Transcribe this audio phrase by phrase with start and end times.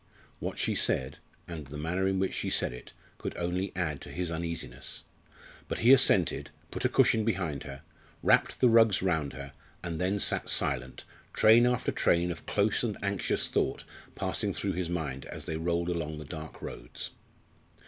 [0.39, 4.09] What she said, and the manner in which she said it, could only add to
[4.09, 5.03] his uneasiness;
[5.67, 7.83] but he assented, put a cushion behind her,
[8.23, 9.53] wrapped the rugs round her,
[9.83, 11.03] and then sat silent,
[11.33, 13.83] train after train of close and anxious thought
[14.15, 17.11] passing through his mind as they rolled along the dark roads.